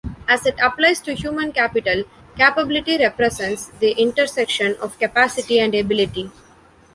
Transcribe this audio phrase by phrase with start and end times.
[0.27, 2.05] As it applies to human capital,
[2.35, 6.31] capability represents the intersection of capacity and ability.